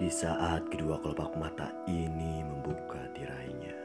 [0.00, 3.76] Di saat kedua kelopak mata ini membuka tirainya,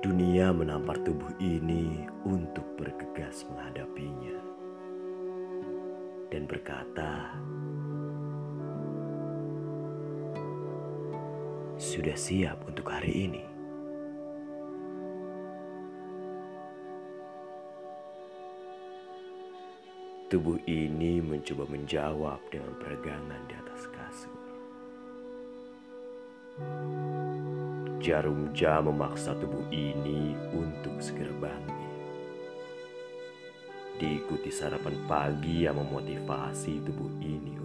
[0.00, 4.40] dunia menampar tubuh ini untuk bergegas menghadapinya
[6.32, 7.36] dan berkata,
[11.76, 13.49] "Sudah siap untuk hari ini."
[20.30, 24.38] Tubuh ini mencoba menjawab dengan peregangan di atas kasur.
[27.98, 31.94] Jarum jam memaksa tubuh ini untuk segera bangkit.
[33.98, 37.59] Diikuti sarapan pagi yang memotivasi tubuh ini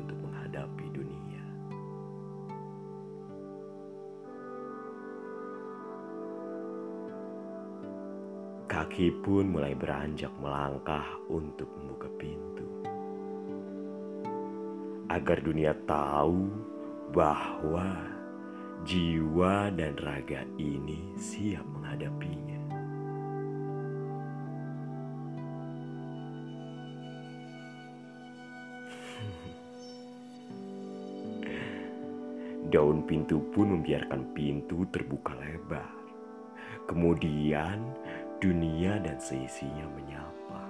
[8.65, 12.65] Kaki pun mulai beranjak melangkah untuk membuka pintu.
[15.05, 16.49] Agar dunia tahu
[17.13, 17.93] bahwa
[18.81, 22.57] jiwa dan raga ini siap menghadapinya.
[32.73, 35.93] Daun pintu pun membiarkan pintu terbuka lebar.
[36.89, 38.04] Kemudian
[38.39, 40.63] dunia dan seisinya menyapa.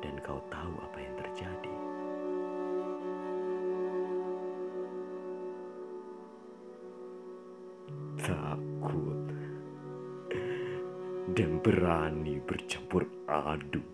[0.00, 1.76] Dan kau tahu apa yang terjadi.
[8.20, 9.24] Takut
[11.36, 13.86] dan berani bercampur aduk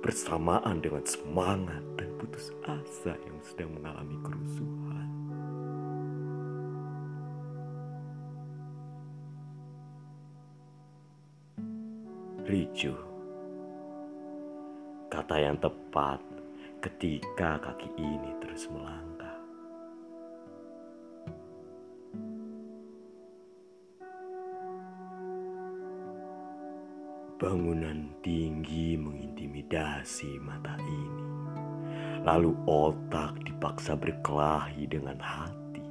[0.00, 5.19] bersamaan dengan semangat dan putus asa yang sedang mengalami kerusuhan.
[12.50, 12.90] Ricu,
[15.06, 16.18] kata yang tepat
[16.82, 19.38] ketika kaki ini terus melangkah.
[27.38, 31.26] Bangunan tinggi mengintimidasi mata ini.
[32.26, 35.86] Lalu otak dipaksa berkelahi dengan hati.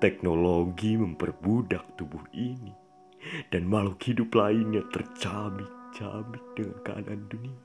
[0.00, 2.87] Teknologi memperbudak tubuh ini
[3.50, 7.58] dan makhluk hidup lainnya tercabik-cabik dengan keadaan dunia.